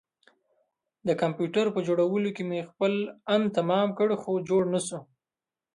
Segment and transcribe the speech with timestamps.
[1.07, 2.93] د کمپيوټر پر جوړولو مې خپل
[3.33, 4.99] ان تمام کړ خو جوړ نه شو.